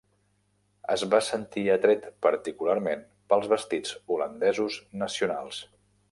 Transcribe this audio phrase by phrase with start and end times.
[0.93, 3.03] Es va sentir atret particularment
[3.33, 5.61] pels vestits holandesos nacionals.